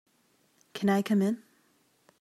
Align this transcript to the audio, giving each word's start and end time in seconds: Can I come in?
Can 0.73 0.89
I 0.89 1.03
come 1.03 1.21
in? 1.21 1.43